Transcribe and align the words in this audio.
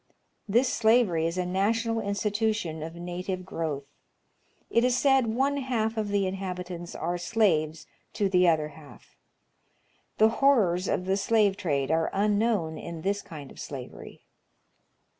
This 0.49 0.67
slavery 0.73 1.27
is 1.27 1.37
a 1.37 1.45
national 1.45 1.99
institution 1.99 2.81
of 2.81 2.95
native 2.95 3.45
growth. 3.45 3.85
It 4.71 4.83
is 4.83 4.97
said 4.97 5.27
one 5.27 5.57
half 5.57 5.95
of 5.95 6.07
the 6.07 6.25
inhabitants 6.25 6.95
are 6.95 7.19
slaves 7.19 7.85
to 8.13 8.27
the 8.27 8.47
other 8.47 8.69
half. 8.69 9.15
The 10.17 10.29
horrors 10.41 10.87
of 10.87 11.05
the 11.05 11.17
slave 11.17 11.55
trade 11.55 11.91
are 11.91 12.09
unknown 12.13 12.79
in 12.79 13.01
this 13.03 13.21
kind 13.21 13.51
of 13.51 13.59
slavery. 13.59 14.23